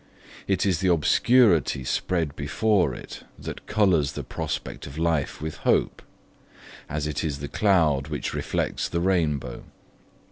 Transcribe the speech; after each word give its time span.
It 0.47 0.65
is 0.65 0.79
the 0.79 0.91
obscurity 0.91 1.83
spread 1.83 2.35
before 2.35 2.95
it 2.95 3.21
that 3.37 3.67
colours 3.67 4.13
the 4.13 4.23
prospect 4.23 4.87
of 4.87 4.97
life 4.97 5.39
with 5.39 5.57
hope, 5.57 6.01
as 6.89 7.05
it 7.05 7.23
is 7.23 7.37
the 7.37 7.47
cloud 7.47 8.07
which 8.07 8.33
reflects 8.33 8.89
the 8.89 8.99
rainbow. 8.99 9.63